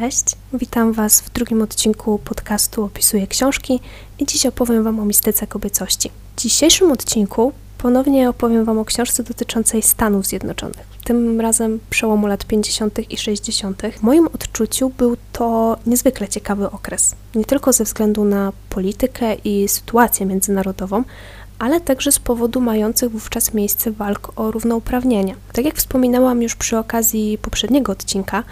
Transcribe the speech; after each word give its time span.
Cześć, 0.00 0.24
witam 0.52 0.92
Was 0.92 1.20
w 1.20 1.30
drugim 1.30 1.62
odcinku 1.62 2.18
podcastu 2.18 2.84
Opisuję 2.84 3.26
Książki 3.26 3.80
i 4.18 4.26
dziś 4.26 4.46
opowiem 4.46 4.84
Wam 4.84 5.00
o 5.00 5.04
mistyce 5.04 5.46
kobiecości. 5.46 6.10
W 6.36 6.40
dzisiejszym 6.40 6.92
odcinku 6.92 7.52
ponownie 7.78 8.28
opowiem 8.30 8.64
Wam 8.64 8.78
o 8.78 8.84
książce 8.84 9.22
dotyczącej 9.22 9.82
Stanów 9.82 10.26
Zjednoczonych. 10.26 10.86
Tym 11.04 11.40
razem 11.40 11.80
przełomu 11.90 12.26
lat 12.26 12.44
50. 12.44 13.12
i 13.12 13.16
60. 13.16 13.82
W 13.98 14.02
moim 14.02 14.26
odczuciu 14.26 14.90
był 14.90 15.16
to 15.32 15.76
niezwykle 15.86 16.28
ciekawy 16.28 16.70
okres. 16.70 17.14
Nie 17.34 17.44
tylko 17.44 17.72
ze 17.72 17.84
względu 17.84 18.24
na 18.24 18.52
politykę 18.70 19.34
i 19.34 19.68
sytuację 19.68 20.26
międzynarodową, 20.26 21.04
ale 21.58 21.80
także 21.80 22.12
z 22.12 22.18
powodu 22.18 22.60
mających 22.60 23.10
wówczas 23.10 23.54
miejsce 23.54 23.90
walk 23.90 24.32
o 24.36 24.50
równouprawnienie. 24.50 25.34
Tak 25.52 25.64
jak 25.64 25.76
wspominałam 25.76 26.42
już 26.42 26.56
przy 26.56 26.78
okazji 26.78 27.38
poprzedniego 27.42 27.92
odcinka, 27.92 28.42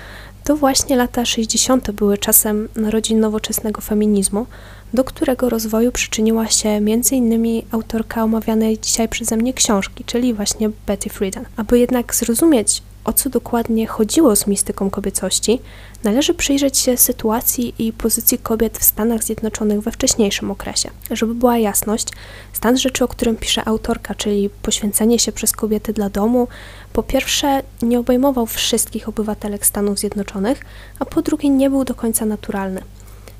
to 0.45 0.57
właśnie 0.57 0.97
lata 0.97 1.25
60. 1.25 1.91
były 1.91 2.19
czasem 2.19 2.69
narodzin 2.77 3.21
nowoczesnego 3.21 3.81
feminizmu, 3.81 4.47
do 4.95 5.05
którego 5.05 5.49
rozwoju 5.49 5.93
przyczyniła 5.93 6.49
się 6.49 6.69
m.in. 6.69 7.63
autorka 7.71 8.25
omawianej 8.25 8.79
dzisiaj 8.79 9.09
przeze 9.09 9.37
mnie 9.37 9.55
książki, 9.55 10.05
czyli 10.05 10.35
właśnie 10.35 10.71
Betty 10.87 11.11
Friedan. 11.11 11.45
Aby 11.57 11.79
jednak 11.79 12.15
zrozumieć, 12.15 12.83
o 13.05 13.13
co 13.13 13.31
dokładnie 13.31 13.87
chodziło 13.87 14.37
z 14.37 14.47
mistyką 14.47 14.91
kobiecości, 14.91 15.61
należy 16.05 16.35
przyjrzeć 16.35 16.79
się 16.79 16.97
sytuacji 16.97 17.75
i 17.79 17.93
pozycji 17.93 18.39
kobiet 18.39 18.79
w 18.79 18.85
Stanach 18.85 19.25
Zjednoczonych 19.25 19.81
we 19.81 19.91
wcześniejszym 19.91 20.51
okresie. 20.51 20.91
Żeby 21.11 21.35
była 21.35 21.59
jasność, 21.59 22.09
stan 22.53 22.79
rzeczy, 22.79 23.05
o 23.05 23.09
którym 23.09 23.37
pisze 23.37 23.69
autorka, 23.69 24.15
czyli 24.15 24.51
poświęcenie 24.63 25.19
się 25.19 25.33
przez 25.33 25.53
kobiety 25.53 25.93
dla 25.93 26.11
domu, 26.11 26.49
po 26.93 27.03
pierwsze 27.03 27.63
nie 27.83 27.99
obejmował 27.99 28.47
wszystkich 28.47 29.09
obywatelek 29.09 29.67
Stanów 29.67 29.99
Zjednoczonych, 29.99 30.65
a 30.99 31.05
po 31.05 31.23
drugie 31.23 31.49
nie 31.49 31.71
był 31.71 31.85
do 31.85 31.95
końca 31.95 32.27
naturalny. 32.27 32.83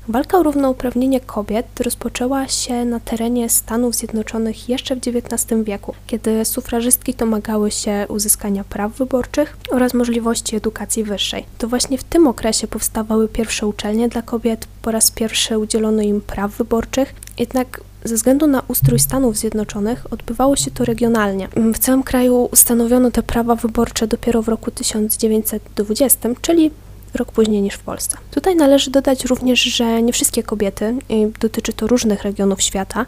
Walka 0.07 0.37
o 0.37 0.43
równouprawnienie 0.43 1.19
kobiet 1.19 1.79
rozpoczęła 1.79 2.47
się 2.47 2.85
na 2.85 2.99
terenie 2.99 3.49
Stanów 3.49 3.95
Zjednoczonych 3.95 4.69
jeszcze 4.69 4.95
w 4.95 4.99
XIX 5.07 5.63
wieku, 5.63 5.95
kiedy 6.07 6.45
sufrażystki 6.45 7.13
domagały 7.13 7.71
się 7.71 8.05
uzyskania 8.09 8.63
praw 8.63 8.91
wyborczych 8.91 9.57
oraz 9.71 9.93
możliwości 9.93 10.55
edukacji 10.55 11.03
wyższej. 11.03 11.45
To 11.57 11.67
właśnie 11.67 11.97
w 11.97 12.03
tym 12.03 12.27
okresie 12.27 12.67
powstawały 12.67 13.27
pierwsze 13.27 13.67
uczelnie 13.67 14.09
dla 14.09 14.21
kobiet, 14.21 14.67
po 14.81 14.91
raz 14.91 15.11
pierwszy 15.11 15.57
udzielono 15.57 16.01
im 16.01 16.21
praw 16.21 16.51
wyborczych, 16.51 17.15
jednak 17.39 17.81
ze 18.03 18.15
względu 18.15 18.47
na 18.47 18.61
ustrój 18.67 18.99
Stanów 18.99 19.37
Zjednoczonych 19.37 20.13
odbywało 20.13 20.55
się 20.55 20.71
to 20.71 20.85
regionalnie. 20.85 21.47
W 21.73 21.79
całym 21.79 22.03
kraju 22.03 22.49
ustanowiono 22.51 23.11
te 23.11 23.23
prawa 23.23 23.55
wyborcze 23.55 24.07
dopiero 24.07 24.41
w 24.41 24.47
roku 24.47 24.71
1920, 24.71 26.29
czyli 26.41 26.71
rok 27.15 27.31
później 27.31 27.61
niż 27.61 27.75
w 27.75 27.79
Polsce. 27.79 28.17
Tutaj 28.31 28.55
należy 28.55 28.91
dodać 28.91 29.25
również, 29.25 29.61
że 29.61 30.01
nie 30.01 30.13
wszystkie 30.13 30.43
kobiety, 30.43 30.95
i 31.09 31.27
dotyczy 31.39 31.73
to 31.73 31.87
różnych 31.87 32.23
regionów 32.23 32.61
świata, 32.61 33.05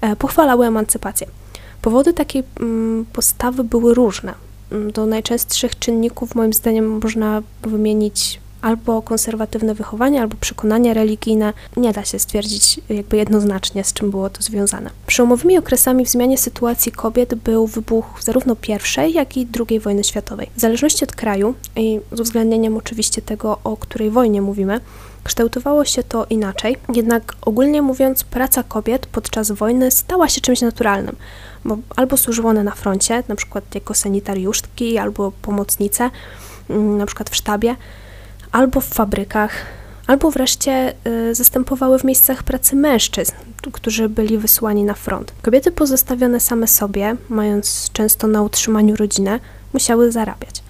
e, 0.00 0.16
pochwalały 0.16 0.66
emancypację. 0.66 1.26
Powody 1.82 2.12
takiej 2.12 2.42
mm, 2.60 3.06
postawy 3.12 3.64
były 3.64 3.94
różne. 3.94 4.34
Mm, 4.72 4.92
do 4.92 5.06
najczęstszych 5.06 5.78
czynników, 5.78 6.34
moim 6.34 6.52
zdaniem, 6.52 7.00
można 7.02 7.42
wymienić 7.62 8.40
albo 8.62 9.02
konserwatywne 9.02 9.74
wychowanie, 9.74 10.20
albo 10.20 10.36
przekonania 10.40 10.94
religijne. 10.94 11.52
Nie 11.76 11.92
da 11.92 12.04
się 12.04 12.18
stwierdzić 12.18 12.80
jakby 12.88 13.16
jednoznacznie, 13.16 13.84
z 13.84 13.92
czym 13.92 14.10
było 14.10 14.30
to 14.30 14.42
związane. 14.42 14.90
Przełomowymi 15.06 15.58
okresami 15.58 16.04
w 16.04 16.08
zmianie 16.08 16.38
sytuacji 16.38 16.92
kobiet 16.92 17.34
był 17.34 17.66
wybuch 17.66 18.04
zarówno 18.20 18.56
I, 19.08 19.12
jak 19.12 19.36
i 19.36 19.48
II 19.68 19.80
wojny 19.80 20.04
światowej. 20.04 20.50
W 20.56 20.60
zależności 20.60 21.04
od 21.04 21.12
kraju 21.12 21.54
i 21.76 22.00
z 22.12 22.20
uwzględnieniem 22.20 22.76
oczywiście 22.76 23.22
tego, 23.22 23.58
o 23.64 23.76
której 23.76 24.10
wojnie 24.10 24.42
mówimy, 24.42 24.80
kształtowało 25.24 25.84
się 25.84 26.02
to 26.02 26.26
inaczej. 26.30 26.76
Jednak 26.94 27.34
ogólnie 27.40 27.82
mówiąc, 27.82 28.24
praca 28.24 28.62
kobiet 28.62 29.06
podczas 29.06 29.50
wojny 29.50 29.90
stała 29.90 30.28
się 30.28 30.40
czymś 30.40 30.60
naturalnym, 30.60 31.16
bo 31.64 31.78
albo 31.96 32.16
służyły 32.16 32.48
one 32.48 32.64
na 32.64 32.70
froncie, 32.70 33.22
na 33.28 33.34
przykład 33.34 33.74
jako 33.74 33.94
sanitariuszki 33.94 34.98
albo 34.98 35.32
pomocnice, 35.42 36.10
mm, 36.70 36.98
na 36.98 37.06
przykład 37.06 37.30
w 37.30 37.36
sztabie, 37.36 37.76
albo 38.52 38.80
w 38.80 38.86
fabrykach, 38.86 39.52
albo 40.06 40.30
wreszcie 40.30 40.94
y, 41.30 41.34
zastępowały 41.34 41.98
w 41.98 42.04
miejscach 42.04 42.42
pracy 42.42 42.76
mężczyzn, 42.76 43.32
którzy 43.72 44.08
byli 44.08 44.38
wysłani 44.38 44.84
na 44.84 44.94
front. 44.94 45.32
Kobiety 45.42 45.72
pozostawione 45.72 46.40
same 46.40 46.66
sobie, 46.66 47.16
mając 47.28 47.90
często 47.92 48.26
na 48.26 48.42
utrzymaniu 48.42 48.96
rodzinę, 48.96 49.40
musiały 49.72 50.12
zarabiać. 50.12 50.62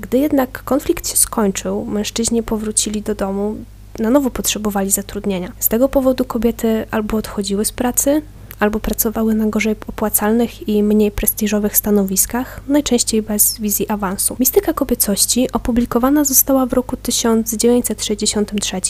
Gdy 0.00 0.18
jednak 0.18 0.62
konflikt 0.64 1.08
się 1.08 1.16
skończył, 1.16 1.84
mężczyźni 1.84 2.42
powrócili 2.42 3.02
do 3.02 3.14
domu, 3.14 3.56
na 3.98 4.10
nowo 4.10 4.30
potrzebowali 4.30 4.90
zatrudnienia. 4.90 5.52
Z 5.58 5.68
tego 5.68 5.88
powodu 5.88 6.24
kobiety 6.24 6.86
albo 6.90 7.16
odchodziły 7.16 7.64
z 7.64 7.72
pracy, 7.72 8.22
albo 8.64 8.80
pracowały 8.80 9.34
na 9.34 9.46
gorzej 9.46 9.76
opłacalnych 9.88 10.68
i 10.68 10.82
mniej 10.82 11.10
prestiżowych 11.10 11.76
stanowiskach, 11.76 12.60
najczęściej 12.68 13.22
bez 13.22 13.60
wizji 13.60 13.88
awansu. 13.88 14.36
Mistyka 14.40 14.72
kobiecości 14.72 15.52
opublikowana 15.52 16.24
została 16.24 16.66
w 16.66 16.72
roku 16.72 16.96
1963 16.96 18.80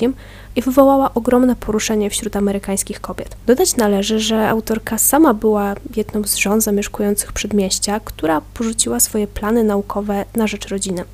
i 0.56 0.62
wywołała 0.62 1.14
ogromne 1.14 1.56
poruszenie 1.56 2.10
wśród 2.10 2.36
amerykańskich 2.36 3.00
kobiet. 3.00 3.36
Dodać 3.46 3.76
należy, 3.76 4.20
że 4.20 4.48
autorka 4.48 4.98
sama 4.98 5.34
była 5.34 5.74
jedną 5.96 6.24
z 6.24 6.34
żon 6.36 6.60
zamieszkujących 6.60 7.32
przedmieścia, 7.32 8.00
która 8.00 8.40
porzuciła 8.40 9.00
swoje 9.00 9.26
plany 9.26 9.64
naukowe 9.64 10.24
na 10.36 10.46
rzecz 10.46 10.68
rodziny. 10.68 11.04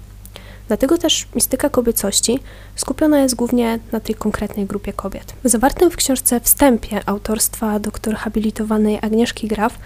Dlatego 0.70 0.98
też 0.98 1.26
mistyka 1.34 1.68
kobiecości 1.68 2.38
skupiona 2.76 3.20
jest 3.20 3.34
głównie 3.34 3.78
na 3.92 4.00
tej 4.00 4.14
konkretnej 4.14 4.66
grupie 4.66 4.92
kobiet. 4.92 5.34
W 5.44 5.48
zawartym 5.48 5.90
w 5.90 5.96
książce 5.96 6.40
wstępie 6.40 7.00
autorstwa 7.06 7.80
doktor 7.80 8.14
habilitowanej 8.14 8.98
Agnieszki 9.02 9.48
Graf 9.48 9.78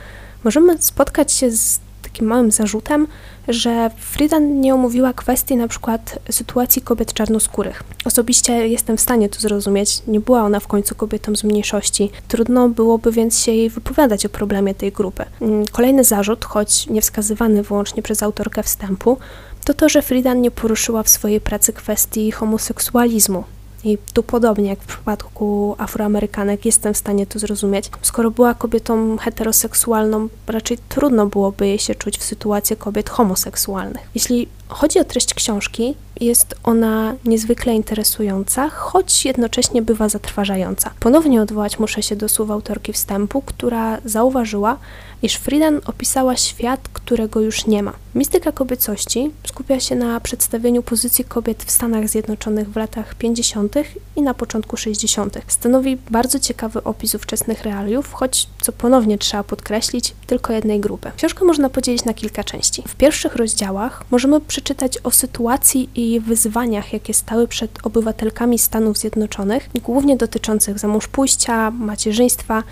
możemy 0.45 0.79
spotkać 0.79 1.33
się 1.33 1.51
z 1.51 1.81
takim 2.03 2.27
małym 2.27 2.51
zarzutem, 2.51 3.07
że 3.49 3.91
Friedan 3.99 4.61
nie 4.61 4.75
omówiła 4.75 5.13
kwestii 5.13 5.57
na 5.57 5.69
przykład 5.69 6.19
sytuacji 6.31 6.83
kobiet 6.83 7.13
czarnoskórych. 7.13 7.83
Osobiście 8.05 8.69
jestem 8.69 8.97
w 8.97 9.01
stanie 9.01 9.29
to 9.29 9.41
zrozumieć. 9.41 10.03
Nie 10.07 10.21
była 10.21 10.43
ona 10.43 10.61
w 10.61 10.67
końcu 10.67 10.95
kobietą 10.95 11.37
z 11.37 11.45
mniejszości. 11.45 12.11
Trudno 12.29 12.69
byłoby 12.69 13.13
więc 13.13 13.41
się 13.41 13.53
jej 13.53 13.71
wypowiadać 13.71 14.27
o 14.27 14.29
problemie 14.29 14.75
tej 14.75 14.93
grupy. 14.93 15.25
Mm, 15.41 15.67
kolejny 15.73 16.05
zarzut, 16.05 16.45
choć 16.45 16.87
nie 16.87 17.01
wskazywany 17.01 17.63
wyłącznie 17.63 18.03
przez 18.03 18.23
autorkę 18.23 18.63
wstępu, 18.63 19.19
to 19.65 19.75
to, 19.75 19.89
że 19.89 20.03
Friedan 20.03 20.41
nie 20.41 20.51
poruszyła 20.51 21.03
w 21.03 21.09
swojej 21.09 21.41
pracy 21.41 21.73
kwestii 21.73 22.31
homoseksualizmu. 22.31 23.45
I 23.85 23.99
tu 24.13 24.23
podobnie 24.23 24.69
jak 24.69 24.81
w 24.83 24.87
przypadku 24.87 25.77
Afroamerykanek 25.79 26.65
jestem 26.65 26.95
w 26.95 26.97
stanie 26.97 27.27
to 27.27 27.39
zrozumieć. 27.39 27.91
Skoro 28.03 28.31
była 28.31 28.55
kobietą 28.55 29.17
heteroseksualną, 29.17 30.29
raczej 30.47 30.79
trudno 30.89 31.27
byłoby 31.27 31.67
jej 31.67 31.79
się 31.79 31.95
czuć 31.95 32.19
w 32.19 32.25
sytuacji 32.25 32.77
kobiet 32.77 33.11
homoseksualnych. 33.11 34.03
Jeśli 34.15 34.49
chodzi 34.69 34.99
o 35.01 35.05
treść 35.05 35.35
książki, 35.35 35.95
jest 36.21 36.55
ona 36.63 37.15
niezwykle 37.25 37.75
interesująca, 37.75 38.69
choć 38.69 39.25
jednocześnie 39.25 39.83
bywa 39.83 40.09
zatrważająca. 40.09 40.91
Ponownie 41.01 41.43
odwołać 41.43 41.79
muszę 41.79 42.03
się 42.03 42.17
do 42.17 42.29
słów 42.29 42.51
autorki 42.51 42.93
wstępu, 42.93 43.43
która 43.43 43.99
zauważyła, 44.05 44.77
iż 45.25 45.35
Friedan 45.35 45.81
opisała 45.87 46.37
świat, 46.37 46.89
którego 46.93 47.41
już 47.41 47.67
nie 47.67 47.83
ma. 47.83 47.93
Mistyka 48.15 48.53
kobiecości 48.53 49.31
skupia 49.47 49.81
się 49.81 49.97
na 49.97 50.21
przedstawieniu 50.21 50.83
pozycji 50.83 51.25
kobiet 51.25 51.65
w 51.65 51.71
Stanach 51.71 52.09
Zjednoczonych 52.09 52.71
w 52.71 52.77
latach 52.77 53.15
50. 53.15 53.75
i 54.17 54.23
na 54.23 54.35
początku 54.35 54.77
60. 54.77 55.39
Stanowi 55.49 55.99
bardzo 56.11 56.39
ciekawy 56.39 56.83
opis 56.83 57.15
ówczesnych 57.15 57.63
realiów, 57.63 58.13
choć, 58.13 58.49
co 58.61 58.73
ponownie 58.73 59.19
trzeba 59.19 59.45
podkreślić, 59.45 60.15
tylko 60.27 60.53
jednej 60.53 60.81
grupy. 60.81 61.11
Książkę 61.17 61.45
można 61.45 61.71
podzielić 61.71 62.05
na 62.05 62.15
kilka 62.15 62.45
części. 62.45 62.83
W 62.89 62.95
pierwszych 62.95 63.37
rozdziałach 63.37 64.05
możemy 64.11 64.41
przeczytać 64.41 64.99
o 65.05 65.11
sytuacji 65.11 65.91
i 65.95 66.21
wyzwaniach, 66.21 66.93
jakie 66.93 67.15
stały 67.15 67.49
przed 67.49 67.71
obywatelkami 67.83 68.59
Stanów 68.59 68.99
Zjednoczonych, 68.99 69.71
głównie 69.83 70.17
dotyczących 70.17 70.79
zamążpójścia, 70.79 71.71
macierzyństwa, 71.71 72.63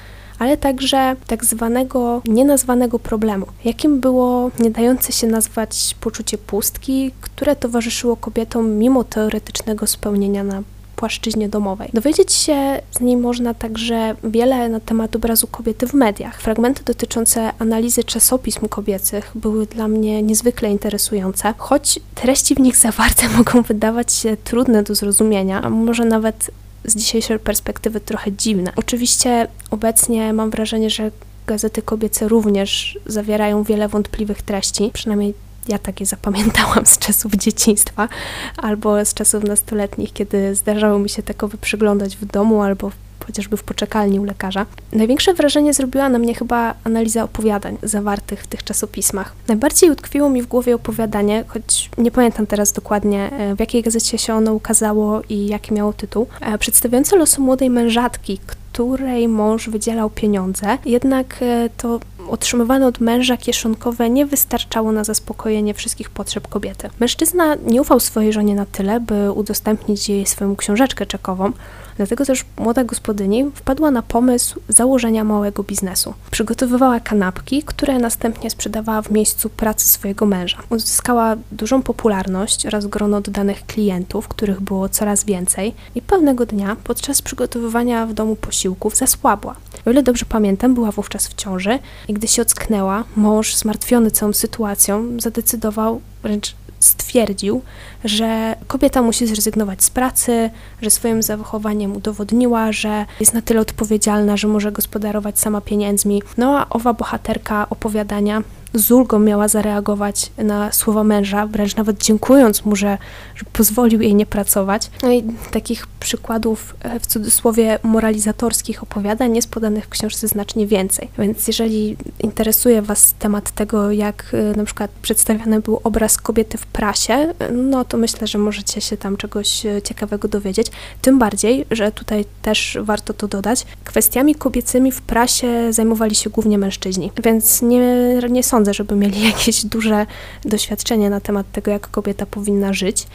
ale 0.42 0.56
także 0.56 1.16
tak 1.26 1.44
zwanego 1.44 2.22
nienazwanego 2.26 2.98
problemu, 2.98 3.46
jakim 3.64 4.00
było 4.00 4.50
nie 4.58 4.70
dające 4.70 5.12
się 5.12 5.26
nazwać 5.26 5.96
poczucie 6.00 6.38
pustki, 6.38 7.12
które 7.20 7.56
towarzyszyło 7.56 8.16
kobietom 8.16 8.78
mimo 8.78 9.04
teoretycznego 9.04 9.86
spełnienia 9.86 10.44
na 10.44 10.62
płaszczyźnie 10.96 11.48
domowej. 11.48 11.90
Dowiedzieć 11.94 12.32
się 12.32 12.80
z 12.90 13.00
niej 13.00 13.16
można 13.16 13.54
także 13.54 14.14
wiele 14.24 14.68
na 14.68 14.80
temat 14.80 15.16
obrazu 15.16 15.46
kobiety 15.46 15.86
w 15.86 15.94
mediach. 15.94 16.40
Fragmenty 16.40 16.84
dotyczące 16.84 17.52
analizy 17.58 18.04
czasopism 18.04 18.68
kobiecych 18.68 19.32
były 19.34 19.66
dla 19.66 19.88
mnie 19.88 20.22
niezwykle 20.22 20.70
interesujące, 20.70 21.54
choć 21.58 22.00
treści 22.14 22.54
w 22.54 22.60
nich 22.60 22.76
zawarte 22.76 23.28
mogą 23.38 23.62
wydawać 23.62 24.12
się 24.12 24.36
trudne 24.36 24.82
do 24.82 24.94
zrozumienia, 24.94 25.62
a 25.62 25.70
może 25.70 26.04
nawet 26.04 26.50
z 26.84 26.96
dzisiejszej 26.96 27.38
perspektywy 27.38 28.00
trochę 28.00 28.32
dziwne. 28.32 28.72
Oczywiście 28.76 29.48
obecnie 29.70 30.32
mam 30.32 30.50
wrażenie, 30.50 30.90
że 30.90 31.10
gazety 31.46 31.82
kobiece 31.82 32.28
również 32.28 32.98
zawierają 33.06 33.62
wiele 33.62 33.88
wątpliwych 33.88 34.42
treści, 34.42 34.90
przynajmniej 34.92 35.34
ja 35.68 35.78
takie 35.78 36.06
zapamiętałam 36.06 36.86
z 36.86 36.98
czasów 36.98 37.32
dzieciństwa 37.34 38.08
albo 38.56 39.04
z 39.04 39.14
czasów 39.14 39.44
nastoletnich, 39.44 40.12
kiedy 40.12 40.54
zdarzało 40.54 40.98
mi 40.98 41.08
się 41.08 41.22
takowe 41.22 41.58
przyglądać 41.58 42.16
w 42.16 42.24
domu 42.24 42.62
albo 42.62 42.90
chociażby 43.26 43.56
w 43.56 43.62
poczekalni 43.62 44.20
u 44.20 44.24
lekarza. 44.24 44.66
Największe 44.92 45.34
wrażenie 45.34 45.74
zrobiła 45.74 46.08
na 46.08 46.18
mnie 46.18 46.34
chyba 46.34 46.74
analiza 46.84 47.24
opowiadań 47.24 47.76
zawartych 47.82 48.42
w 48.42 48.46
tych 48.46 48.64
czasopismach. 48.64 49.34
Najbardziej 49.48 49.90
utkwiło 49.90 50.30
mi 50.30 50.42
w 50.42 50.46
głowie 50.46 50.74
opowiadanie, 50.74 51.44
choć 51.48 51.90
nie 51.98 52.10
pamiętam 52.10 52.46
teraz 52.46 52.72
dokładnie 52.72 53.30
e, 53.32 53.56
w 53.56 53.60
jakiej 53.60 53.82
gazecie 53.82 54.18
się 54.18 54.34
ono 54.34 54.52
ukazało 54.52 55.22
i 55.28 55.46
jaki 55.46 55.74
miało 55.74 55.92
tytuł, 55.92 56.26
e, 56.40 56.58
przedstawiające 56.58 57.16
losy 57.16 57.40
młodej 57.40 57.70
mężatki, 57.70 58.38
której 58.72 59.28
mąż 59.28 59.68
wydzielał 59.68 60.10
pieniądze, 60.10 60.78
jednak 60.84 61.38
e, 61.40 61.70
to 61.76 62.00
otrzymywane 62.28 62.86
od 62.86 63.00
męża 63.00 63.36
kieszonkowe 63.36 64.10
nie 64.10 64.26
wystarczało 64.26 64.92
na 64.92 65.04
zaspokojenie 65.04 65.74
wszystkich 65.74 66.10
potrzeb 66.10 66.48
kobiety. 66.48 66.90
Mężczyzna 67.00 67.54
nie 67.66 67.80
ufał 67.80 68.00
swojej 68.00 68.32
żonie 68.32 68.54
na 68.54 68.66
tyle, 68.66 69.00
by 69.00 69.32
udostępnić 69.32 70.08
jej 70.08 70.26
swoją 70.26 70.56
książeczkę 70.56 71.06
czekową, 71.06 71.52
Dlatego 71.96 72.24
też 72.24 72.44
młoda 72.58 72.84
gospodyni 72.84 73.50
wpadła 73.54 73.90
na 73.90 74.02
pomysł 74.02 74.60
założenia 74.68 75.24
małego 75.24 75.62
biznesu. 75.62 76.14
Przygotowywała 76.30 77.00
kanapki, 77.00 77.62
które 77.62 77.98
następnie 77.98 78.50
sprzedawała 78.50 79.02
w 79.02 79.10
miejscu 79.10 79.50
pracy 79.50 79.88
swojego 79.88 80.26
męża. 80.26 80.58
Uzyskała 80.70 81.36
dużą 81.52 81.82
popularność 81.82 82.66
oraz 82.66 82.86
grono 82.86 83.16
oddanych 83.16 83.66
klientów, 83.66 84.28
których 84.28 84.60
było 84.60 84.88
coraz 84.88 85.24
więcej 85.24 85.74
i 85.94 86.02
pewnego 86.02 86.46
dnia 86.46 86.76
podczas 86.84 87.22
przygotowywania 87.22 88.06
w 88.06 88.12
domu 88.12 88.36
posiłków 88.36 88.96
zasłabła. 88.96 89.56
O 89.86 89.90
ile 89.90 90.02
dobrze 90.02 90.24
pamiętam, 90.28 90.74
była 90.74 90.90
wówczas 90.90 91.28
w 91.28 91.34
ciąży 91.34 91.78
i 92.08 92.12
gdy 92.12 92.28
się 92.28 92.42
ocknęła, 92.42 93.04
mąż, 93.16 93.56
zmartwiony 93.56 94.10
całą 94.10 94.32
sytuacją, 94.32 95.20
zadecydował, 95.20 96.00
wręcz 96.22 96.54
stwierdził, 96.84 97.62
że 98.04 98.56
kobieta 98.66 99.02
musi 99.02 99.26
zrezygnować 99.26 99.84
z 99.84 99.90
pracy, 99.90 100.50
że 100.82 100.90
swoim 100.90 101.22
zachowaniem 101.22 101.96
udowodniła, 101.96 102.72
że 102.72 103.06
jest 103.20 103.34
na 103.34 103.42
tyle 103.42 103.60
odpowiedzialna, 103.60 104.36
że 104.36 104.48
może 104.48 104.72
gospodarować 104.72 105.38
sama 105.38 105.60
pieniędzmi. 105.60 106.22
No 106.36 106.58
a 106.58 106.68
owa 106.70 106.92
bohaterka 106.92 107.66
opowiadania 107.70 108.42
z 108.74 108.90
ulgą 108.90 109.18
miała 109.18 109.48
zareagować 109.48 110.32
na 110.38 110.72
słowa 110.72 111.04
męża, 111.04 111.46
wręcz 111.46 111.76
nawet 111.76 112.02
dziękując 112.02 112.64
mu, 112.64 112.76
że, 112.76 112.98
że 113.34 113.44
pozwolił 113.52 114.00
jej 114.00 114.14
nie 114.14 114.26
pracować. 114.26 114.90
No 115.02 115.12
i 115.12 115.24
takich 115.50 115.86
przykładów 115.86 116.74
e, 116.80 117.00
w 117.00 117.06
cudzysłowie 117.06 117.78
moralizatorskich 117.82 118.82
opowiadań 118.82 119.36
jest 119.36 119.50
podanych 119.50 119.84
w 119.84 119.88
książce 119.88 120.28
znacznie 120.28 120.66
więcej. 120.66 121.08
Więc 121.18 121.46
jeżeli 121.46 121.96
interesuje 122.20 122.82
Was 122.82 123.14
temat 123.18 123.50
tego, 123.50 123.90
jak 123.90 124.32
e, 124.32 124.56
na 124.56 124.64
przykład 124.64 124.90
przedstawiany 125.02 125.60
był 125.60 125.80
obraz 125.84 126.16
kobiety 126.16 126.58
w 126.58 126.66
prasie, 126.66 127.34
no 127.52 127.84
to 127.84 127.98
myślę, 127.98 128.26
że 128.26 128.38
możecie 128.38 128.80
się 128.80 128.96
tam 128.96 129.16
czegoś 129.16 129.66
e, 129.66 129.82
ciekawego 129.82 130.28
dowiedzieć. 130.28 130.66
Tym 131.02 131.18
bardziej, 131.18 131.66
że 131.70 131.92
tutaj 131.92 132.24
też 132.42 132.78
warto 132.80 133.14
to 133.14 133.28
dodać, 133.28 133.66
kwestiami 133.84 134.34
kobiecymi 134.34 134.92
w 134.92 135.00
prasie 135.00 135.72
zajmowali 135.72 136.14
się 136.14 136.30
głównie 136.30 136.58
mężczyźni, 136.58 137.12
więc 137.24 137.62
nie, 137.62 138.18
nie 138.30 138.42
sądzę, 138.42 138.61
sądzę, 138.62 138.74
żeby 138.74 138.96
mieli 138.96 139.22
jakieś 139.32 139.64
duże 139.64 140.06
doświadczenie 140.44 141.10
na 141.10 141.20
temat 141.20 141.46
tego, 141.52 141.70
jak 141.70 141.90
kobieta 141.90 142.26
powinna 142.26 142.72
żyć. 142.72 143.06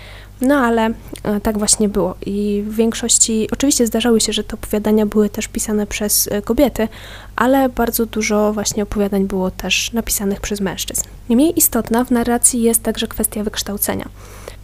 No 0.42 0.56
ale 0.56 0.90
e, 1.24 1.42
tak 1.42 1.58
właśnie 1.58 1.90
było. 1.90 2.16
I 2.26 2.64
w 2.68 2.76
większości, 2.76 3.48
oczywiście 3.52 3.88
zdarzały 3.88 4.22
się, 4.22 4.34
że 4.34 4.44
te 4.44 4.54
opowiadania 4.54 5.06
były 5.06 5.30
też 5.30 5.48
pisane 5.48 5.88
przez 5.88 6.28
e, 6.32 6.42
kobiety, 6.42 6.88
ale 7.36 7.70
bardzo 7.70 8.06
dużo 8.06 8.54
właśnie 8.54 8.84
opowiadań 8.84 9.26
było 9.26 9.52
też 9.52 9.94
napisanych 9.94 10.42
przez 10.42 10.62
mężczyzn. 10.62 11.04
Niemniej 11.30 11.58
istotna 11.58 12.04
w 12.04 12.12
narracji 12.12 12.62
jest 12.62 12.84
także 12.84 13.08
kwestia 13.08 13.44
wykształcenia. 13.44 14.10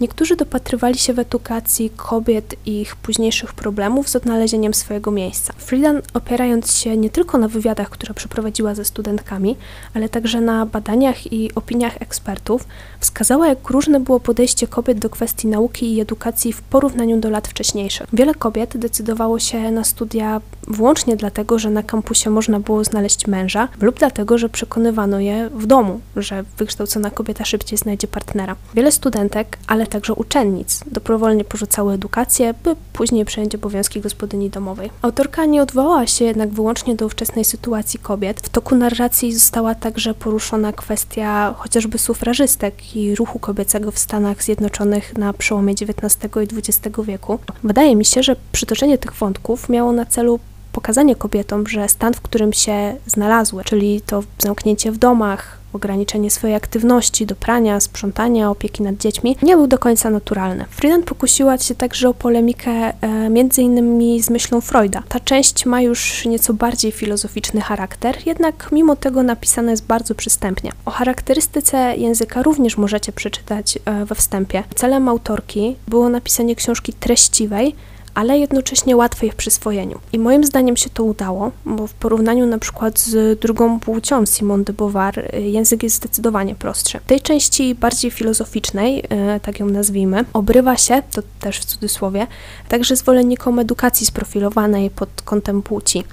Niektórzy 0.01 0.36
dopatrywali 0.36 0.98
się 0.98 1.13
w 1.13 1.19
edukacji 1.19 1.90
kobiet 1.95 2.56
i 2.66 2.81
ich 2.81 2.95
późniejszych 2.95 3.54
problemów 3.54 4.10
z 4.10 4.16
odnalezieniem 4.16 4.74
swojego 4.74 5.12
miejsca. 5.12 5.54
Friedan, 5.57 6.01
opierając 6.13 6.78
się 6.78 6.98
nie 6.98 7.10
tylko 7.10 7.38
na 7.38 7.48
wywiadach, 7.48 7.90
które 7.90 8.13
przeprowadziła 8.13 8.75
ze 8.75 8.86
studentkami, 8.86 9.56
ale 9.94 10.10
także 10.10 10.42
na 10.42 10.66
badaniach 10.66 11.34
i 11.34 11.56
opiniach 11.56 12.01
ekspertów, 12.01 12.68
wskazała, 13.00 13.48
jak 13.48 13.69
różne 13.69 14.00
było 14.00 14.19
podejście 14.19 14.68
kobiet 14.68 15.00
do 15.00 15.10
kwestii 15.10 15.48
nauki 15.48 15.94
i 15.94 16.01
edukacji 16.01 16.54
w 16.54 16.62
porównaniu 16.62 17.19
do 17.19 17.30
lat 17.30 17.48
wcześniejszych. 17.48 18.07
Wiele 18.13 18.34
kobiet 18.36 18.78
decydowało 18.78 19.39
się 19.39 19.72
na 19.72 19.84
studia 19.84 20.42
wyłącznie 20.68 21.16
dlatego, 21.16 21.60
że 21.60 21.69
na 21.69 21.84
kampusie 21.84 22.30
można 22.30 22.60
było 22.60 22.84
znaleźć 22.84 23.28
męża, 23.28 23.68
lub 23.81 24.00
dlatego, 24.00 24.38
że 24.38 24.50
przekonywano 24.50 25.19
je 25.19 25.50
w 25.50 25.66
domu, 25.66 26.00
że 26.16 26.44
wykształcona 26.57 27.10
kobieta 27.12 27.46
szybciej 27.46 27.78
znajdzie 27.78 28.07
partnera. 28.07 28.56
Wiele 28.75 28.92
studentek, 28.92 29.57
ale 29.68 29.88
także 29.94 30.13
uczennic 30.13 30.80
dobrowolnie 30.92 31.45
porzucały 31.45 31.94
edukację, 31.94 32.54
by 32.63 32.75
później 32.94 33.25
przejąć 33.25 33.56
obowiązki 33.56 34.01
gospodyni 34.01 34.50
domowej. 34.50 34.90
Autorka 35.01 35.45
nie 35.45 35.62
odwołała 35.62 36.07
się 36.07 36.25
jednak 36.25 36.50
wyłącznie 36.50 36.95
do 36.95 37.06
ówczesnej 37.06 37.45
sytuacji 37.45 38.00
kobiet. 38.00 38.42
W 38.42 38.50
toku 38.50 38.75
narracji 38.75 39.34
została 39.34 39.75
także 39.75 40.13
poruszona 40.13 40.74
kwestia 40.74 41.54
chociażby 41.57 41.98
sufrażystek 41.98 42.95
i 42.95 43.16
ruchu 43.16 43.40
kobiecego 43.40 43.92
w 43.92 44.00
Stanach 44.00 44.44
Zjednoczonych 44.44 45.18
na 45.18 45.34
przełomie 45.34 45.74
XIX 45.74 46.31
i 46.36 46.57
XX 46.57 46.98
wieku. 47.04 47.39
Wydaje 47.63 47.96
mi 47.96 48.06
się, 48.06 48.24
że 48.24 48.36
przytoczenie 48.51 48.98
tych 48.98 49.13
wątków 49.13 49.69
miało 49.69 49.92
na 49.92 50.06
celu 50.06 50.39
pokazanie 50.72 51.16
kobietom, 51.16 51.68
że 51.68 51.89
stan, 51.89 52.13
w 52.13 52.22
którym 52.22 52.54
się 52.54 52.96
znalazły, 53.07 53.63
czyli 53.63 54.01
to 54.01 54.24
zamknięcie 54.39 54.92
w 54.92 54.98
domach, 54.98 55.62
ograniczenie 55.74 56.31
swojej 56.31 56.56
aktywności 56.56 57.25
do 57.25 57.36
prania, 57.36 57.80
sprzątania, 57.80 58.50
opieki 58.50 58.84
nad 58.84 58.98
dziećmi, 58.98 59.38
nie 59.42 59.56
był 59.56 59.68
do 59.68 59.78
końca 59.78 60.10
naturalny. 60.10 60.66
Friedan 60.70 61.04
pokusiła 61.04 61.58
się 61.58 61.75
także 61.75 62.10
o 62.10 62.14
polemikę 62.14 62.72
e, 62.72 63.30
między 63.30 63.62
innymi 63.62 64.24
z 64.24 64.30
myślą 64.30 64.62
Freuda. 64.62 65.04
Ta 65.10 65.20
część 65.20 65.66
ma 65.66 65.81
już 65.81 66.25
nieco 66.25 66.54
bardziej 66.54 66.92
filozoficzny 66.92 67.62
charakter, 67.62 68.18
jednak 68.25 68.70
mimo 68.72 68.96
tego 68.96 69.24
napisana 69.24 69.72
jest 69.72 69.86
bardzo 69.86 70.16
przystępnie. 70.16 70.72
O 70.86 70.92
charakterystyce 70.92 71.96
języka 71.98 72.44
również 72.44 72.78
możecie 72.78 73.12
przeczytać 73.12 73.80
e, 73.86 74.06
we 74.06 74.16
wstępie. 74.16 74.64
Celem 74.75 75.10
autorki 75.10 75.75
było 75.88 76.10
napisanie 76.10 76.56
książki 76.56 76.94
treściwej, 76.94 77.75
ale 78.13 78.39
jednocześnie 78.39 78.95
łatwej 78.95 79.31
w 79.31 79.36
przyswojeniu. 79.36 80.00
I 80.13 80.19
moim 80.19 80.44
zdaniem 80.44 80.77
się 80.77 80.89
to 80.89 81.04
udało, 81.04 81.51
bo 81.65 81.88
w 81.88 81.94
porównaniu 81.94 82.45
na 82.45 82.57
przykład 82.57 83.00
z 83.00 83.39
drugą 83.39 83.80
płcią 83.80 84.25
Simone 84.25 84.63
de 84.63 84.74
Beauvoir 84.74 85.19
y, 85.19 85.42
język 85.42 85.83
jest 85.83 85.95
zdecydowanie 85.95 86.56
prostszy. 86.56 87.00
W 87.00 87.06
tej 87.06 87.21
części 87.21 87.75
bardziej 87.75 88.12
filozoficznej, 88.12 89.00
y, 89.00 89.39
tak 89.39 89.60
ją 89.60 89.65
nazwijmy, 89.65 90.25
obrywa 90.33 90.77
się, 90.77 91.01
to 91.12 91.21
też 91.39 91.60
w 91.60 91.65
cudzysłowie, 91.65 92.27
także 92.69 92.95
zwolennikom 92.95 93.60
edukacji 93.60 94.06
sprofilowanej 94.06 94.89
pod 94.89 95.22
kątem 95.22 95.62
płci. 95.62 96.03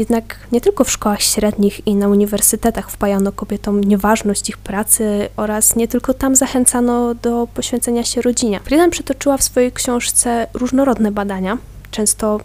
Jednak 0.00 0.36
nie 0.52 0.60
tylko 0.60 0.84
w 0.84 0.90
szkołach 0.90 1.22
średnich 1.22 1.86
i 1.86 1.94
na 1.94 2.08
uniwersytetach 2.08 2.90
wpajano 2.90 3.32
kobietom 3.32 3.84
nieważność 3.84 4.48
ich 4.48 4.58
pracy 4.58 5.28
oraz 5.36 5.76
nie 5.76 5.88
tylko 5.88 6.14
tam 6.14 6.36
zachęcano 6.36 7.14
do 7.14 7.48
poświęcenia 7.54 8.04
się 8.04 8.22
rodzinie. 8.22 8.60
Friedan 8.64 8.90
przytoczyła 8.90 9.36
w 9.36 9.42
swojej 9.42 9.72
książce 9.72 10.46
różnorodne 10.54 11.12
badania, 11.12 11.58
często 11.90 12.40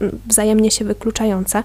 mm, 0.00 0.18
wzajemnie 0.26 0.70
się 0.70 0.84
wykluczające, 0.84 1.62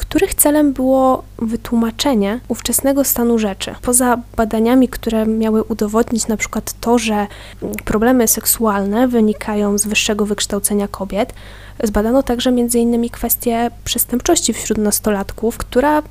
których 0.00 0.34
celem 0.34 0.72
było 0.72 1.22
wytłumaczenie 1.38 2.40
ówczesnego 2.48 3.04
stanu 3.04 3.38
rzeczy. 3.38 3.74
Poza 3.82 4.18
badaniami, 4.36 4.88
które 4.88 5.26
miały 5.26 5.62
udowodnić 5.62 6.28
na 6.28 6.36
przykład 6.36 6.74
to, 6.80 6.98
że 6.98 7.26
problemy 7.84 8.28
seksualne 8.28 9.08
wynikają 9.08 9.78
z 9.78 9.86
wyższego 9.86 10.26
wykształcenia 10.26 10.88
kobiet, 10.88 11.34
zbadano 11.82 12.22
także 12.22 12.50
m.in. 12.50 13.10
kwestię 13.10 13.70
przestępczości 13.84 14.52
wśród 14.52 14.78
nastolatków, 14.78 15.58
która 15.58 16.02